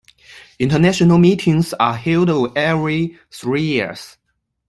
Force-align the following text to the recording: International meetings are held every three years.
International 0.57 1.19
meetings 1.19 1.75
are 1.75 1.95
held 1.95 2.57
every 2.57 3.19
three 3.29 3.61
years. 3.61 4.17